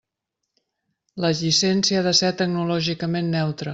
La 1.25 1.31
llicència 1.41 1.99
ha 2.01 2.07
de 2.07 2.15
ser 2.21 2.33
tecnològicament 2.43 3.31
neutra. 3.37 3.69